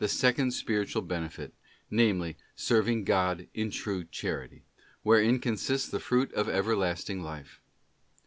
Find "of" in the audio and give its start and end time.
6.33-6.49